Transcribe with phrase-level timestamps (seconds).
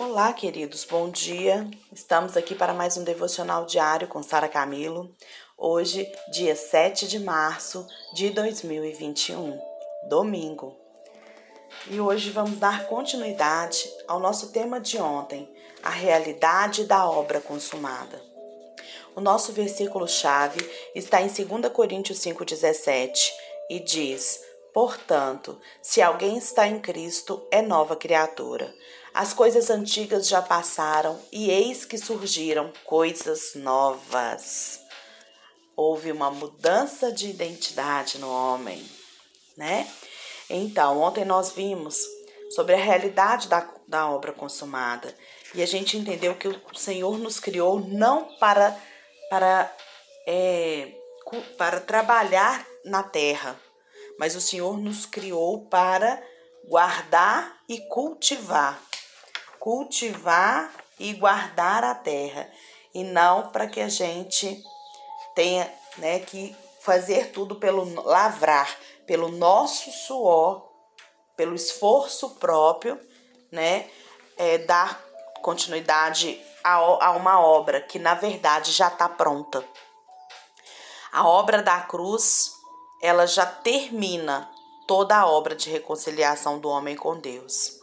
[0.00, 1.68] Olá, queridos, bom dia.
[1.92, 5.14] Estamos aqui para mais um devocional diário com Sara Camilo.
[5.58, 9.60] Hoje, dia 7 de março de 2021,
[10.08, 10.74] domingo.
[11.90, 15.46] E hoje vamos dar continuidade ao nosso tema de ontem,
[15.82, 18.22] a realidade da obra consumada.
[19.14, 23.12] O nosso versículo-chave está em 2 Coríntios 5,17
[23.68, 28.72] e diz: Portanto, se alguém está em Cristo, é nova criatura.
[29.12, 34.80] As coisas antigas já passaram e eis que surgiram coisas novas.
[35.74, 38.86] Houve uma mudança de identidade no homem,
[39.56, 39.90] né?
[40.48, 41.98] Então, ontem nós vimos
[42.50, 45.14] sobre a realidade da, da obra consumada
[45.54, 48.76] e a gente entendeu que o Senhor nos criou não para,
[49.28, 49.74] para,
[50.26, 50.92] é,
[51.56, 53.58] para trabalhar na terra,
[54.20, 56.22] mas o Senhor nos criou para
[56.68, 58.78] guardar e cultivar.
[59.58, 62.46] Cultivar e guardar a terra,
[62.92, 64.62] e não para que a gente
[65.34, 68.68] tenha né, que fazer tudo pelo lavrar,
[69.06, 70.68] pelo nosso suor,
[71.34, 73.00] pelo esforço próprio,
[73.50, 73.88] né,
[74.36, 75.02] é, dar
[75.40, 79.64] continuidade a, a uma obra que na verdade já está pronta.
[81.10, 82.59] A obra da cruz
[83.02, 84.50] ela já termina
[84.86, 87.78] toda a obra de reconciliação do homem com Deus.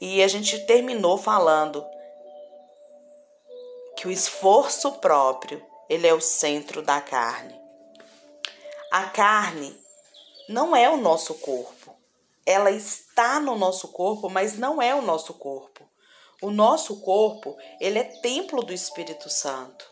[0.00, 1.84] E a gente terminou falando
[3.96, 7.54] que o esforço próprio, ele é o centro da carne.
[8.90, 9.78] A carne
[10.48, 11.94] não é o nosso corpo.
[12.44, 15.88] Ela está no nosso corpo, mas não é o nosso corpo.
[16.40, 19.91] O nosso corpo, ele é templo do Espírito Santo.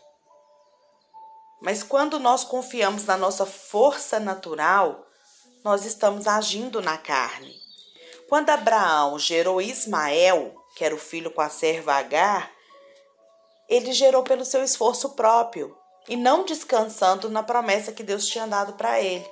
[1.61, 5.05] Mas quando nós confiamos na nossa força natural,
[5.63, 7.55] nós estamos agindo na carne.
[8.27, 12.51] Quando Abraão gerou Ismael, que era o filho com a serva Agar,
[13.69, 15.77] ele gerou pelo seu esforço próprio
[16.09, 19.29] e não descansando na promessa que Deus tinha dado para ele.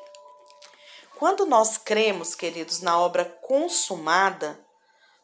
[1.17, 4.59] Quando nós cremos, queridos, na obra consumada,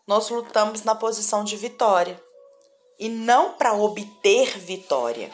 [0.08, 2.22] nós lutamos na posição de vitória
[3.00, 5.32] e não para obter vitória.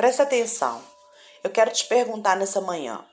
[0.00, 0.82] Presta atenção.
[1.44, 3.04] Eu quero te perguntar nessa manhã.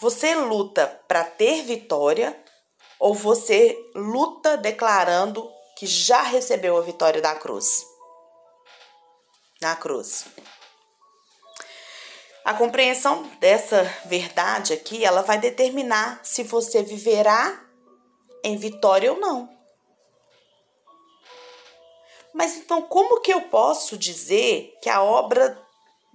[0.00, 2.36] Você luta para ter vitória
[2.98, 7.86] ou você luta declarando que já recebeu a vitória da cruz?
[9.60, 10.24] Na cruz.
[12.44, 17.64] A compreensão dessa verdade aqui, ela vai determinar se você viverá
[18.42, 19.48] em vitória ou não.
[22.34, 25.67] Mas então, como que eu posso dizer que a obra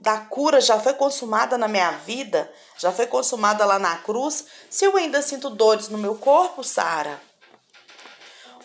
[0.04, 4.84] da cura já foi consumada na minha vida, já foi consumada lá na cruz, se
[4.84, 7.22] eu ainda sinto dores no meu corpo, Sara?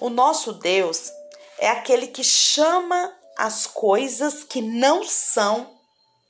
[0.01, 1.13] O nosso Deus
[1.59, 5.79] é aquele que chama as coisas que não são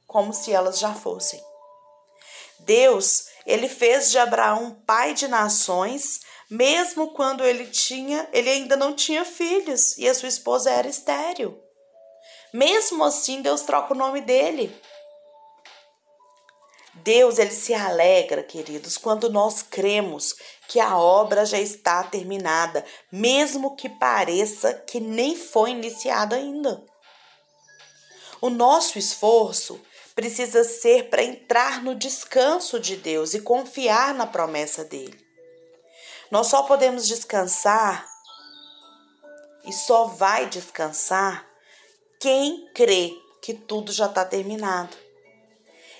[0.07, 1.43] como se elas já fossem.
[2.59, 6.21] Deus, ele fez de Abraão pai de nações,
[6.51, 11.59] mesmo quando ele tinha, ele ainda não tinha filhos e a sua esposa era estéril.
[12.53, 14.75] Mesmo assim, Deus troca o nome dele.
[17.09, 20.37] Deus ele se alegra, queridos, quando nós cremos
[20.69, 26.85] que a obra já está terminada, mesmo que pareça que nem foi iniciada ainda.
[28.43, 29.81] O nosso esforço
[30.15, 35.19] precisa ser para entrar no descanso de Deus e confiar na promessa dele.
[36.31, 38.07] Nós só podemos descansar
[39.65, 41.49] e só vai descansar
[42.21, 45.08] quem crê que tudo já está terminado.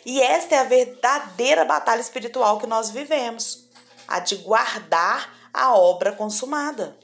[0.09, 3.69] E esta é a verdadeira batalha espiritual que nós vivemos,
[4.09, 6.99] a de guardar a obra consumada.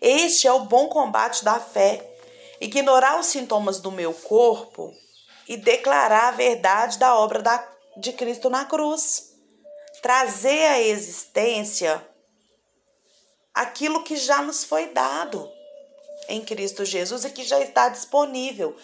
[0.00, 2.08] Este é o bom combate da fé.
[2.60, 4.94] Ignorar os sintomas do meu corpo
[5.48, 9.32] e declarar a verdade da obra da, de Cristo na cruz.
[10.00, 12.08] Trazer à existência
[13.52, 15.55] aquilo que já nos foi dado
[16.28, 18.76] em Cristo Jesus e que já está disponível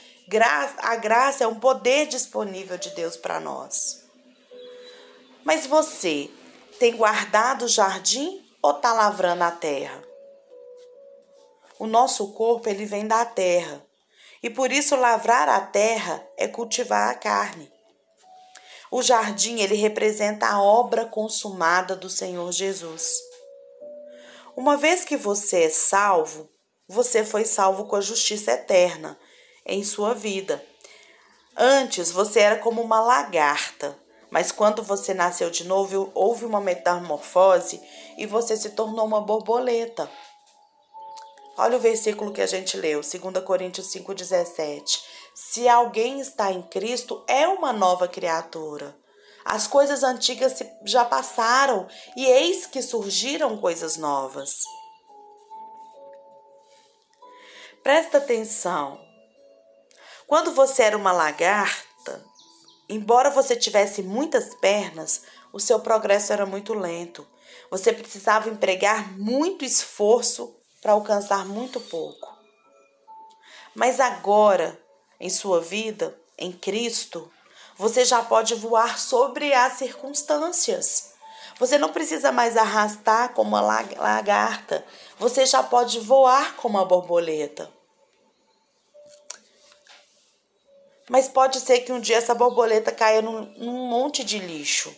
[0.79, 4.05] a graça é um poder disponível de Deus para nós.
[5.45, 6.31] Mas você
[6.79, 10.03] tem guardado o jardim ou está lavrando a terra?
[11.79, 13.85] O nosso corpo ele vem da terra
[14.43, 17.71] e por isso lavrar a terra é cultivar a carne.
[18.91, 23.19] O jardim ele representa a obra consumada do Senhor Jesus.
[24.55, 26.49] Uma vez que você é salvo,
[26.89, 29.19] você foi salvo com a justiça eterna
[29.65, 30.65] em sua vida.
[31.57, 33.99] Antes você era como uma lagarta,
[34.31, 37.81] mas quando você nasceu de novo, houve uma metamorfose
[38.17, 40.11] e você se tornou uma borboleta.
[41.59, 45.01] Olha o versículo que a gente leu, 2 Coríntios 5,17.
[45.35, 48.97] Se alguém está em Cristo, é uma nova criatura.
[49.45, 51.87] As coisas antigas já passaram
[52.17, 54.63] e eis que surgiram coisas novas.
[57.83, 59.01] Presta atenção.
[60.27, 62.25] Quando você era uma lagarta,
[62.89, 67.27] embora você tivesse muitas pernas, o seu progresso era muito lento.
[67.71, 72.33] Você precisava empregar muito esforço para alcançar muito pouco.
[73.75, 74.81] Mas agora,
[75.19, 77.31] em sua vida, em Cristo,
[77.77, 81.12] você já pode voar sobre as circunstâncias.
[81.63, 84.85] Você não precisa mais arrastar como uma lagarta,
[85.17, 87.71] você já pode voar como uma borboleta.
[91.09, 94.93] Mas pode ser que um dia essa borboleta caia num, num monte de lixo.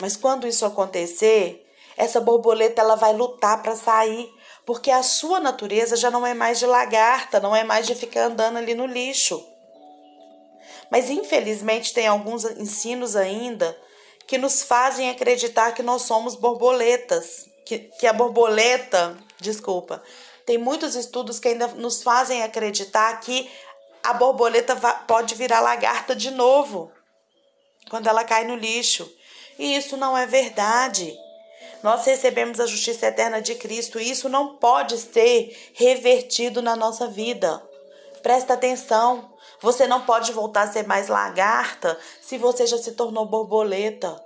[0.00, 1.64] Mas quando isso acontecer,
[1.96, 4.28] essa borboleta ela vai lutar para sair,
[4.66, 8.24] porque a sua natureza já não é mais de lagarta, não é mais de ficar
[8.24, 9.40] andando ali no lixo.
[10.90, 13.78] Mas infelizmente tem alguns ensinos ainda
[14.30, 20.00] que nos fazem acreditar que nós somos borboletas, que, que a borboleta, desculpa,
[20.46, 23.50] tem muitos estudos que ainda nos fazem acreditar que
[24.04, 24.76] a borboleta
[25.08, 26.92] pode virar lagarta de novo
[27.88, 29.12] quando ela cai no lixo.
[29.58, 31.12] E isso não é verdade.
[31.82, 37.08] Nós recebemos a justiça eterna de Cristo e isso não pode ser revertido na nossa
[37.08, 37.60] vida.
[38.22, 39.29] Presta atenção.
[39.62, 44.20] Você não pode voltar a ser mais lagarta se você já se tornou borboleta.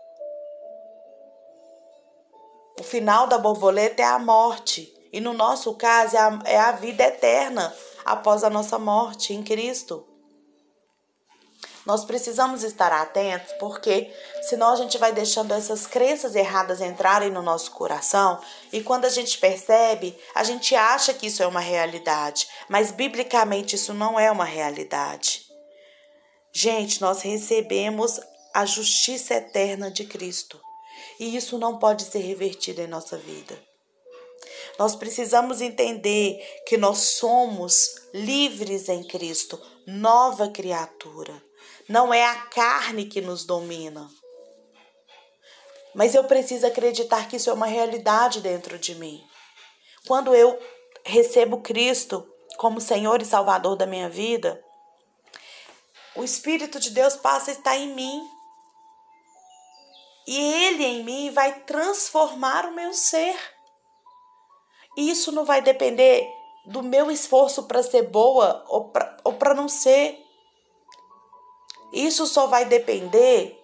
[2.78, 4.92] O final da borboleta é a morte.
[5.12, 9.42] E no nosso caso é a, é a vida eterna após a nossa morte em
[9.42, 10.13] Cristo.
[11.86, 14.10] Nós precisamos estar atentos porque
[14.48, 18.40] senão a gente vai deixando essas crenças erradas entrarem no nosso coração
[18.72, 23.76] e quando a gente percebe, a gente acha que isso é uma realidade, mas biblicamente
[23.76, 25.42] isso não é uma realidade.
[26.52, 28.19] Gente, nós recebemos
[28.54, 30.60] a justiça eterna de Cristo
[31.20, 33.58] e isso não pode ser revertido em nossa vida.
[34.78, 41.42] Nós precisamos entender que nós somos livres em Cristo, nova criatura.
[41.88, 44.08] Não é a carne que nos domina.
[45.94, 49.25] Mas eu preciso acreditar que isso é uma realidade dentro de mim.
[50.06, 50.58] Quando eu
[51.05, 52.26] recebo Cristo
[52.56, 54.62] como Senhor e Salvador da minha vida,
[56.16, 58.28] o Espírito de Deus passa a estar em mim.
[60.26, 63.37] E Ele em mim vai transformar o meu ser.
[64.96, 66.26] E isso não vai depender
[66.67, 70.24] do meu esforço para ser boa ou para não ser.
[71.94, 73.56] Isso só vai depender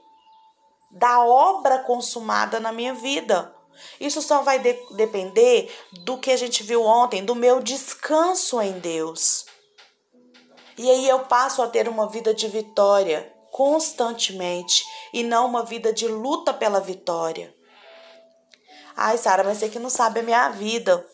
[0.89, 3.53] da obra consumada na minha vida.
[3.99, 5.69] Isso só vai de depender
[6.05, 9.47] do que a gente viu ontem, do meu descanso em Deus.
[10.79, 15.93] E aí eu passo a ter uma vida de vitória constantemente e não uma vida
[15.93, 17.53] de luta pela vitória.
[18.97, 21.05] Ai, Sara, mas você que não sabe a minha vida.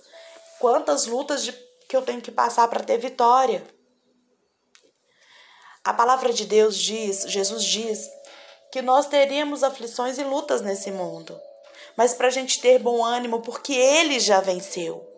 [0.58, 1.52] Quantas lutas de,
[1.88, 3.66] que eu tenho que passar para ter vitória?
[5.86, 8.10] A palavra de Deus diz, Jesus diz,
[8.72, 11.40] que nós teríamos aflições e lutas nesse mundo,
[11.96, 15.08] mas para a gente ter bom ânimo, porque Ele já venceu.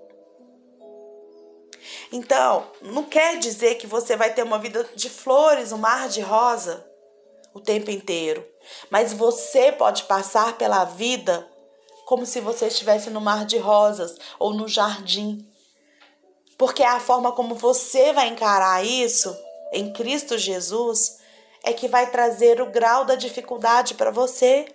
[2.13, 6.21] Então, não quer dizer que você vai ter uma vida de flores, um mar de
[6.21, 6.87] rosa
[7.55, 8.47] o tempo inteiro,
[8.91, 11.49] mas você pode passar pela vida
[12.05, 15.51] como se você estivesse no mar de rosas ou no jardim.
[16.59, 19.35] Porque a forma como você vai encarar isso
[19.73, 21.19] em Cristo Jesus
[21.63, 24.67] é que vai trazer o grau da dificuldade para você.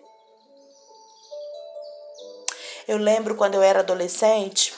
[2.88, 4.74] Eu lembro quando eu era adolescente,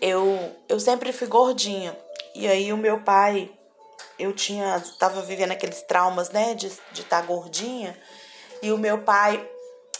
[0.00, 1.96] eu, eu sempre fui gordinha.
[2.34, 3.50] E aí o meu pai,
[4.18, 8.00] eu tinha, tava vivendo aqueles traumas, né, de estar tá gordinha.
[8.62, 9.46] E o meu pai,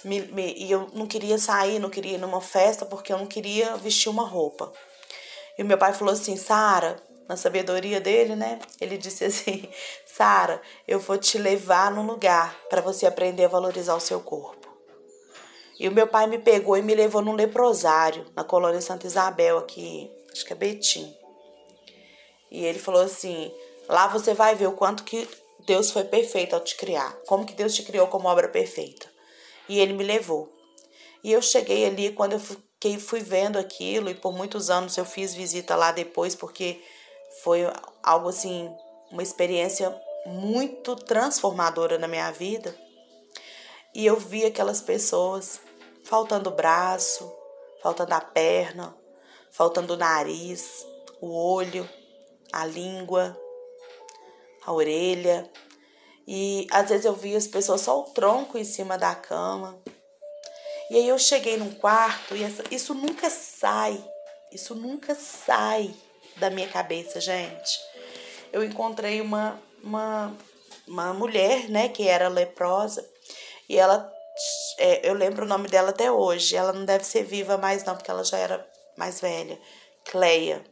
[0.04, 3.26] me, me, e eu não queria sair, não queria ir numa festa, porque eu não
[3.26, 4.72] queria vestir uma roupa.
[5.58, 8.58] E o meu pai falou assim, Sara, na sabedoria dele, né?
[8.80, 9.68] Ele disse assim:
[10.04, 14.68] Sara, eu vou te levar num lugar para você aprender a valorizar o seu corpo.
[15.78, 19.58] E o meu pai me pegou e me levou num leprosário na colônia Santa Isabel,
[19.58, 21.14] aqui, acho que é Betim.
[22.50, 23.54] E ele falou assim:
[23.88, 25.28] lá você vai ver o quanto que
[25.64, 29.06] Deus foi perfeito ao te criar, como que Deus te criou como obra perfeita.
[29.68, 30.52] E ele me levou.
[31.22, 35.04] E eu cheguei ali, quando eu fiquei, fui vendo aquilo, e por muitos anos eu
[35.04, 36.82] fiz visita lá depois, porque
[37.42, 37.60] foi
[38.02, 38.74] algo assim,
[39.10, 39.94] uma experiência
[40.26, 42.76] muito transformadora na minha vida.
[43.94, 45.60] E eu vi aquelas pessoas
[46.04, 47.32] faltando braço,
[47.82, 48.94] faltando a perna,
[49.50, 50.86] faltando o nariz,
[51.20, 51.88] o olho,
[52.52, 53.38] a língua,
[54.64, 55.50] a orelha.
[56.26, 59.80] E às vezes eu via as pessoas só o tronco em cima da cama.
[60.90, 64.04] E aí eu cheguei num quarto e essa, isso nunca sai.
[64.52, 65.94] Isso nunca sai
[66.40, 67.78] da minha cabeça, gente.
[68.52, 70.36] Eu encontrei uma, uma,
[70.88, 73.08] uma mulher, né, que era leprosa,
[73.68, 74.12] e ela,
[74.78, 76.56] é, eu lembro o nome dela até hoje.
[76.56, 78.66] Ela não deve ser viva mais, não, porque ela já era
[78.96, 79.56] mais velha.
[80.04, 80.64] Cleia.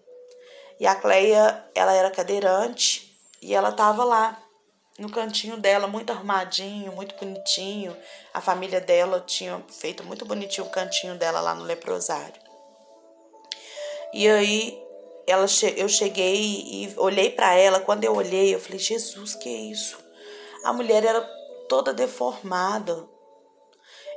[0.81, 4.43] E a Cleia, ela era cadeirante e ela tava lá
[4.99, 7.97] no cantinho dela, muito arrumadinho, muito bonitinho.
[8.35, 12.41] A família dela tinha feito muito bonitinho o cantinho dela lá no leprosário.
[14.13, 14.88] E aí
[15.28, 17.80] ela eu cheguei e olhei para ela.
[17.80, 19.99] Quando eu olhei, eu falei: Jesus, que é isso?
[20.64, 21.20] A mulher era
[21.68, 23.08] toda deformada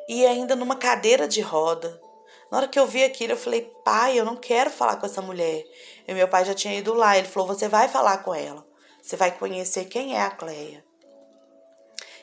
[0.08, 2.02] e ainda numa cadeira de roda.
[2.50, 5.22] Na hora que eu vi aquilo, eu falei: Pai, eu não quero falar com essa
[5.22, 5.66] mulher.
[6.08, 7.18] E meu pai já tinha ido lá.
[7.18, 8.66] Ele falou: Você vai falar com ela.
[9.02, 10.84] Você vai conhecer quem é a Cleia.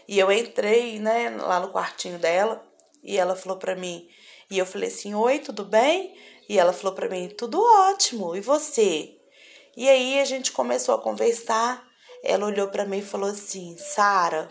[0.07, 2.65] E eu entrei, né, lá no quartinho dela
[3.03, 4.09] e ela falou para mim.
[4.51, 6.15] E eu falei assim: Oi, tudo bem?
[6.49, 9.15] E ela falou para mim: tudo ótimo, e você?
[9.77, 11.87] E aí a gente começou a conversar.
[12.25, 14.49] Ela olhou para mim e falou assim: Sara,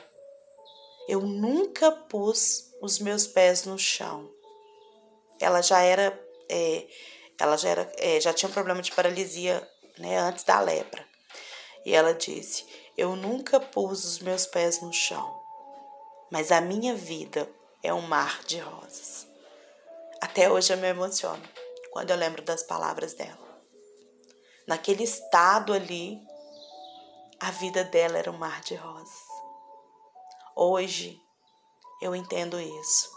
[1.08, 4.30] eu nunca pus os meus pés no chão.
[5.39, 6.18] Ela já era,
[6.50, 6.88] é,
[7.39, 11.06] ela já era, é, já tinha um problema de paralisia, né, antes da lepra.
[11.84, 15.36] E ela disse: Eu nunca pus os meus pés no chão,
[16.32, 17.50] mas a minha vida
[17.82, 19.25] é um mar de rosas.
[20.22, 21.44] Até hoje eu me emociono
[21.98, 23.60] quando eu lembro das palavras dela.
[24.68, 26.22] Naquele estado ali,
[27.39, 29.25] a vida dela era um mar de rosas.
[30.56, 31.20] Hoje
[32.00, 33.10] eu entendo isso.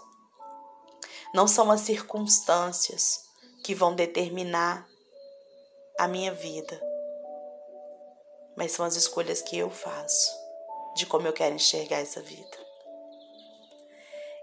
[1.35, 3.29] Não são as circunstâncias
[3.63, 4.89] que vão determinar
[5.99, 6.81] a minha vida,
[8.57, 10.35] mas são as escolhas que eu faço
[10.97, 12.59] de como eu quero enxergar essa vida.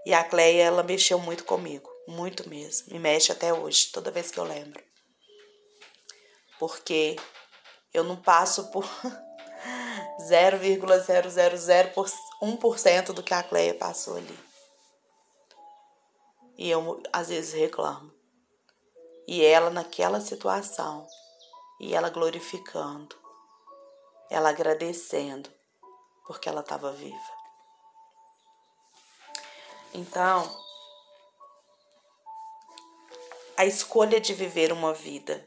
[0.06, 1.97] E a Cleia, ela mexeu muito comigo.
[2.08, 2.90] Muito mesmo.
[2.90, 4.82] Me mexe até hoje, toda vez que eu lembro.
[6.58, 7.16] Porque
[7.92, 8.88] eu não passo por
[10.26, 14.40] 0,000% do que a Cleia passou ali.
[16.56, 18.10] E eu às vezes reclamo.
[19.26, 21.06] E ela naquela situação,
[21.78, 23.14] e ela glorificando,
[24.30, 25.50] ela agradecendo,
[26.26, 27.36] porque ela estava viva.
[29.92, 30.67] Então,
[33.58, 35.44] a escolha de viver uma vida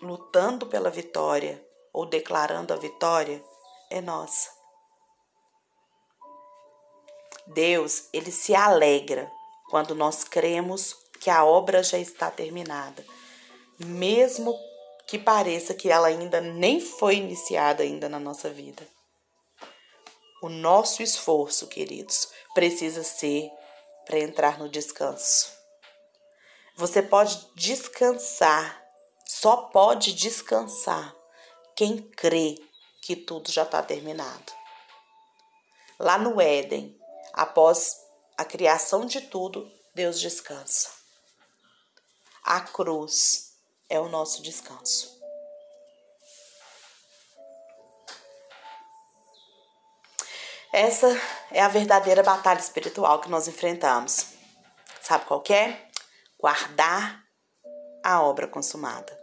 [0.00, 3.40] lutando pela vitória ou declarando a vitória
[3.88, 4.50] é nossa.
[7.46, 9.30] Deus, ele se alegra
[9.70, 13.06] quando nós cremos que a obra já está terminada,
[13.78, 14.52] mesmo
[15.06, 18.84] que pareça que ela ainda nem foi iniciada ainda na nossa vida.
[20.42, 23.48] O nosso esforço, queridos, precisa ser
[24.04, 25.61] para entrar no descanso.
[26.76, 28.82] Você pode descansar,
[29.26, 31.14] só pode descansar
[31.76, 32.56] quem crê
[33.02, 34.52] que tudo já está terminado.
[35.98, 36.98] Lá no Éden,
[37.32, 37.96] após
[38.36, 40.90] a criação de tudo, Deus descansa.
[42.42, 43.52] A cruz
[43.88, 45.20] é o nosso descanso.
[50.72, 51.06] Essa
[51.50, 54.28] é a verdadeira batalha espiritual que nós enfrentamos.
[55.02, 55.91] Sabe qual é?
[56.42, 57.24] Guardar
[58.02, 59.16] a obra consumada.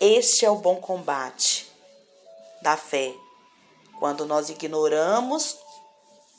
[0.00, 1.68] Este é o bom combate
[2.62, 3.12] da fé,
[3.98, 5.58] quando nós ignoramos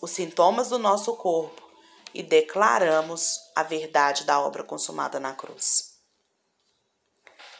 [0.01, 1.69] os sintomas do nosso corpo
[2.13, 5.97] e declaramos a verdade da obra consumada na cruz.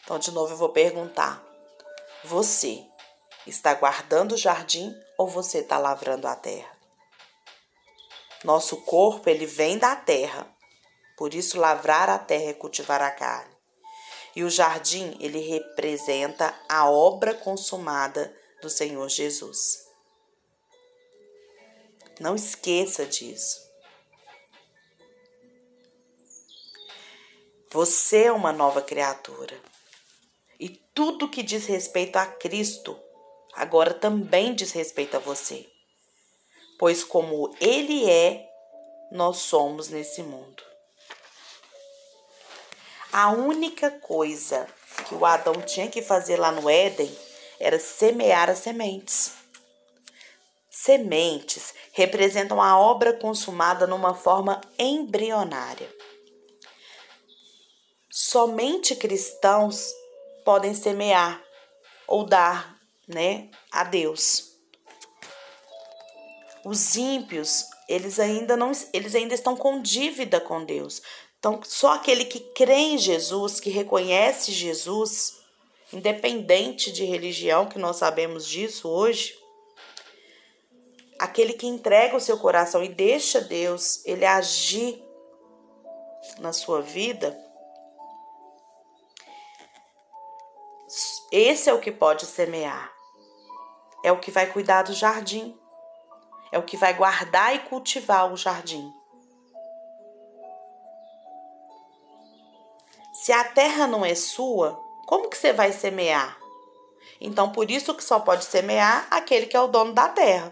[0.05, 1.43] Então, de novo, eu vou perguntar:
[2.23, 2.87] você
[3.45, 6.71] está guardando o jardim ou você está lavrando a terra?
[8.45, 10.50] Nosso corpo ele vem da terra,
[11.21, 13.55] por isso, lavrar a terra é cultivar a carne.
[14.35, 19.85] E o jardim, ele representa a obra consumada do Senhor Jesus.
[22.19, 23.61] Não esqueça disso.
[27.69, 29.61] Você é uma nova criatura.
[30.59, 32.99] E tudo que diz respeito a Cristo,
[33.53, 35.69] agora também diz respeito a você.
[36.79, 38.43] Pois como Ele é,
[39.11, 40.70] nós somos nesse mundo.
[43.13, 44.65] A única coisa
[45.07, 47.13] que o Adão tinha que fazer lá no Éden
[47.59, 49.33] era semear as sementes.
[50.69, 55.89] Sementes representam a obra consumada numa forma embrionária.
[58.13, 59.93] somente cristãos
[60.43, 61.41] podem semear
[62.07, 62.77] ou dar,
[63.07, 64.51] né, a Deus.
[66.63, 71.01] Os ímpios, eles ainda não, eles ainda estão com dívida com Deus.
[71.41, 75.41] Então, só aquele que crê em Jesus, que reconhece Jesus,
[75.91, 79.35] independente de religião, que nós sabemos disso hoje,
[81.17, 85.03] aquele que entrega o seu coração e deixa Deus ele agir
[86.37, 87.35] na sua vida,
[91.31, 92.93] esse é o que pode semear.
[94.03, 95.57] É o que vai cuidar do jardim.
[96.51, 98.93] É o que vai guardar e cultivar o jardim.
[103.21, 106.39] Se a terra não é sua, como que você vai semear?
[107.19, 110.51] Então, por isso que só pode semear aquele que é o dono da terra.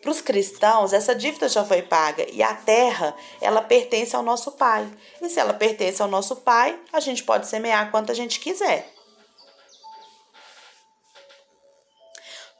[0.00, 4.52] Para os cristãos, essa dívida já foi paga e a terra, ela pertence ao nosso
[4.52, 4.88] pai.
[5.20, 8.88] E se ela pertence ao nosso pai, a gente pode semear quanto a gente quiser.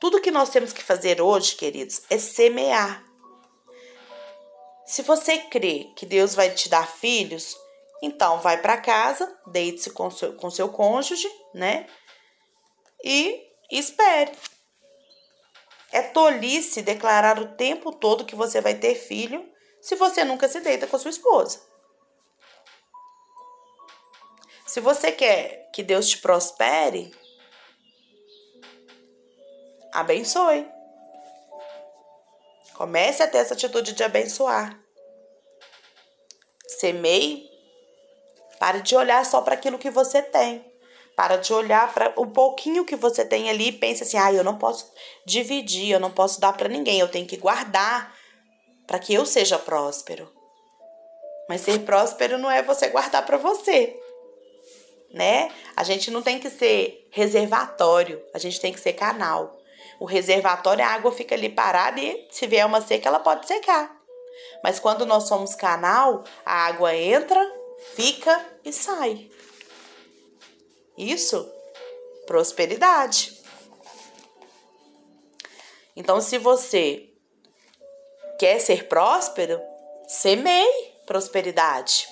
[0.00, 3.00] Tudo que nós temos que fazer hoje, queridos, é semear.
[4.84, 7.56] Se você crê que Deus vai te dar filhos,
[8.02, 11.86] então vai para casa, deite-se com seu, com seu cônjuge, né?
[13.04, 13.40] E
[13.70, 14.32] espere.
[15.90, 19.50] É tolice declarar o tempo todo que você vai ter filho
[19.80, 21.60] se você nunca se deita com sua esposa.
[24.66, 27.10] Se você quer que Deus te prospere,
[29.92, 30.68] abençoe.
[32.74, 34.78] Comece a ter essa atitude de abençoar.
[36.68, 37.47] Semeie.
[38.58, 40.64] Pare de olhar só para aquilo que você tem.
[41.16, 44.44] Para de olhar para o pouquinho que você tem ali e pense assim: ah, eu
[44.44, 44.92] não posso
[45.26, 48.14] dividir, eu não posso dar para ninguém, eu tenho que guardar
[48.86, 50.32] para que eu seja próspero.
[51.48, 53.98] Mas ser próspero não é você guardar para você,
[55.12, 55.50] né?
[55.74, 59.58] A gente não tem que ser reservatório, a gente tem que ser canal.
[59.98, 63.96] O reservatório, a água fica ali parada e se vier uma seca, ela pode secar.
[64.62, 67.40] Mas quando nós somos canal, a água entra,
[67.94, 69.30] fica e sai.
[70.96, 71.50] Isso,
[72.26, 73.36] prosperidade.
[75.96, 77.08] Então, se você
[78.38, 79.60] quer ser próspero,
[80.06, 82.08] semeie prosperidade.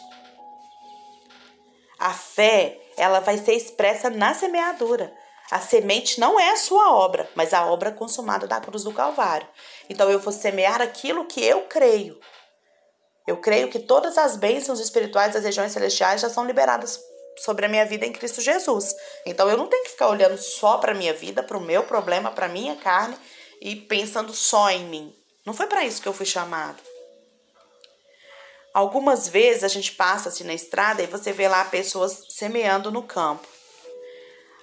[1.99, 5.15] A fé, ela vai ser expressa na semeadura.
[5.51, 9.47] A semente não é a sua obra, mas a obra consumada da cruz do Calvário.
[9.89, 12.21] Então eu vou semear aquilo que eu creio.
[13.27, 17.01] Eu creio que todas as bênçãos espirituais das regiões celestiais já são liberadas
[17.39, 18.95] sobre a minha vida em Cristo Jesus.
[19.25, 21.83] Então eu não tenho que ficar olhando só para a minha vida, para o meu
[21.85, 23.17] problema, para a minha carne
[23.61, 25.15] e pensando só em mim.
[25.45, 26.81] Não foi para isso que eu fui chamado.
[28.73, 33.03] Algumas vezes a gente passa assim na estrada e você vê lá pessoas semeando no
[33.03, 33.47] campo.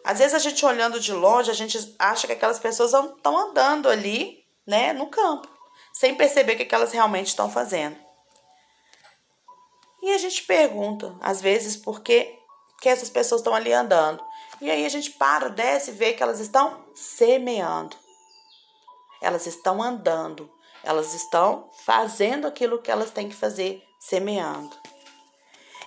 [0.03, 3.89] Às vezes a gente olhando de longe, a gente acha que aquelas pessoas estão andando
[3.89, 5.47] ali, né, no campo,
[5.93, 8.02] sem perceber o que elas realmente estão fazendo.
[10.03, 12.37] E a gente pergunta, às vezes, por que
[12.83, 14.21] que essas pessoas estão ali andando.
[14.59, 17.95] E aí a gente para, desce e vê que elas estão semeando.
[19.21, 20.51] Elas estão andando.
[20.83, 24.75] Elas estão fazendo aquilo que elas têm que fazer, semeando.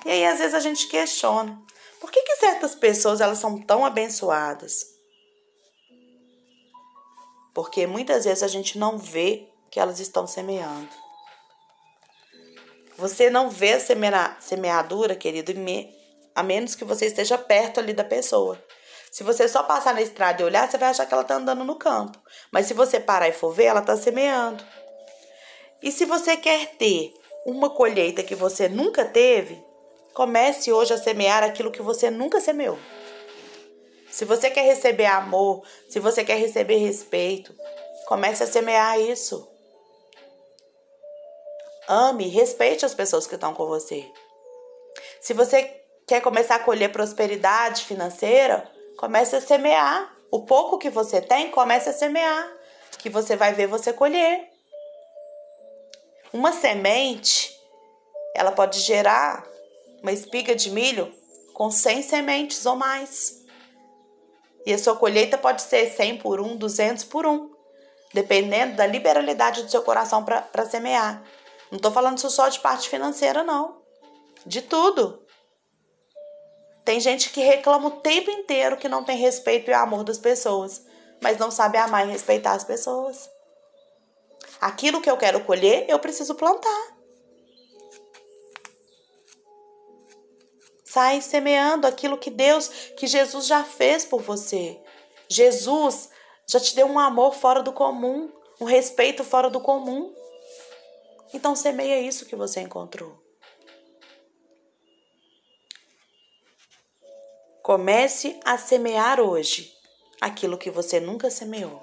[0.06, 1.62] E aí às vezes a gente questiona:
[2.00, 4.86] por que, que certas pessoas elas são tão abençoadas?
[7.54, 10.88] Porque muitas vezes a gente não vê que elas estão semeando.
[12.96, 15.52] Você não vê a semeadura, querido,
[16.34, 18.58] a menos que você esteja perto ali da pessoa.
[19.10, 21.64] Se você só passar na estrada e olhar, você vai achar que ela está andando
[21.64, 22.18] no campo.
[22.50, 24.64] Mas se você parar e for ver, ela está semeando.
[25.82, 27.12] E se você quer ter
[27.46, 29.62] uma colheita que você nunca teve,
[30.12, 32.78] comece hoje a semear aquilo que você nunca semeou.
[34.10, 37.54] Se você quer receber amor, se você quer receber respeito,
[38.06, 39.46] comece a semear isso.
[41.88, 44.10] Ame, respeite as pessoas que estão com você.
[45.20, 48.70] Se você Quer começar a colher prosperidade financeira?
[48.96, 50.14] Comece a semear.
[50.30, 52.48] O pouco que você tem, comece a semear,
[52.98, 54.48] que você vai ver você colher.
[56.32, 57.52] Uma semente,
[58.36, 59.44] ela pode gerar
[60.00, 61.12] uma espiga de milho
[61.52, 63.44] com 100 sementes ou mais.
[64.64, 67.50] E a sua colheita pode ser 100 por 1, 200 por 1,
[68.14, 71.24] dependendo da liberalidade do seu coração para semear.
[71.70, 73.82] Não estou falando só de parte financeira, não.
[74.44, 75.26] De tudo.
[76.84, 80.84] Tem gente que reclama o tempo inteiro que não tem respeito e amor das pessoas,
[81.20, 83.28] mas não sabe amar e respeitar as pessoas.
[84.60, 86.96] Aquilo que eu quero colher, eu preciso plantar.
[90.84, 94.80] Sai semeando aquilo que Deus, que Jesus já fez por você.
[95.28, 96.08] Jesus
[96.48, 100.14] já te deu um amor fora do comum, um respeito fora do comum.
[101.32, 103.22] Então semeia isso que você encontrou.
[107.62, 109.74] Comece a semear hoje
[110.20, 111.82] aquilo que você nunca semeou.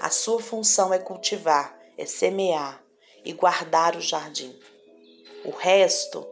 [0.00, 2.82] A sua função é cultivar, é semear
[3.24, 4.58] e guardar o jardim.
[5.44, 6.26] O resto,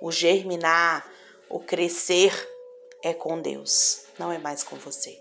[0.00, 1.10] o germinar,
[1.48, 2.32] o crescer,
[3.02, 5.20] é com Deus, não é mais com você.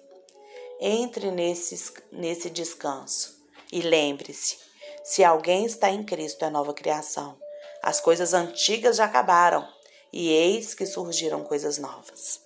[0.80, 3.38] Entre nesse, nesse descanso
[3.72, 4.69] e lembre-se:
[5.04, 7.38] se alguém está em Cristo, é nova criação.
[7.82, 9.68] As coisas antigas já acabaram
[10.12, 12.42] e eis que surgiram coisas novas.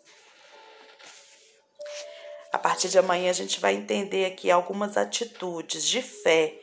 [2.52, 6.56] A partir de amanhã a gente vai entender aqui algumas atitudes de fé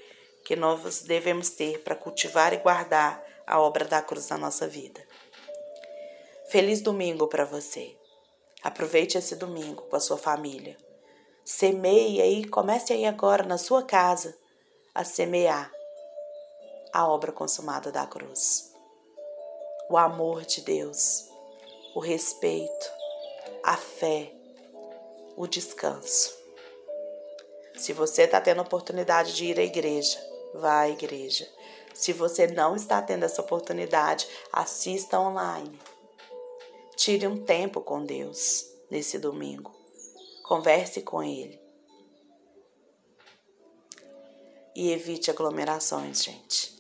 [0.44, 5.05] que nós devemos ter para cultivar e guardar a obra da cruz na nossa vida.
[6.48, 7.96] Feliz domingo para você.
[8.62, 10.76] Aproveite esse domingo com a sua família.
[11.44, 14.37] Semeie aí, comece aí agora na sua casa
[14.94, 15.72] a semear
[16.92, 18.72] a obra consumada da cruz.
[19.88, 21.29] O amor de Deus,
[21.94, 22.90] o respeito,
[23.62, 24.33] a fé,
[25.37, 26.38] o descanso.
[27.76, 30.18] Se você está tendo oportunidade de ir à igreja,
[30.55, 31.48] vá à igreja.
[31.94, 35.79] Se você não está tendo essa oportunidade, assista online.
[36.96, 39.74] Tire um tempo com Deus nesse domingo.
[40.44, 41.61] Converse com Ele.
[44.74, 46.79] E evite aglomerações, gente.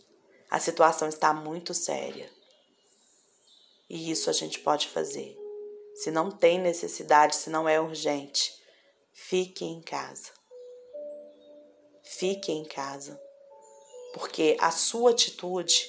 [0.50, 2.30] A situação está muito séria.
[3.88, 5.38] E isso a gente pode fazer.
[5.94, 8.52] Se não tem necessidade, se não é urgente,
[9.12, 10.32] fique em casa.
[12.02, 13.20] Fique em casa
[14.12, 15.88] porque a sua atitude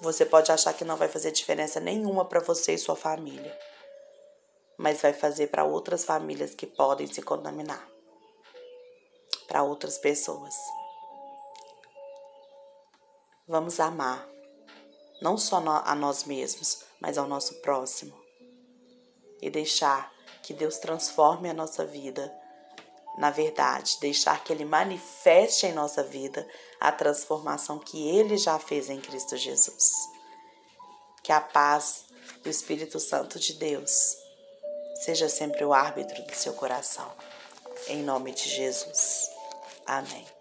[0.00, 3.58] você pode achar que não vai fazer diferença nenhuma para você e sua família,
[4.76, 7.88] mas vai fazer para outras famílias que podem se contaminar,
[9.46, 10.54] para outras pessoas.
[13.48, 14.28] Vamos amar,
[15.22, 18.14] não só a nós mesmos, mas ao nosso próximo,
[19.40, 22.32] e deixar que Deus transforme a nossa vida
[23.18, 28.88] na verdade, deixar que Ele manifeste em nossa vida a transformação que Ele já fez
[28.88, 29.92] em Cristo Jesus.
[31.22, 32.04] Que a paz
[32.44, 34.16] do Espírito Santo de Deus
[35.04, 37.10] seja sempre o árbitro do seu coração.
[37.88, 39.28] Em nome de Jesus.
[39.84, 40.37] Amém.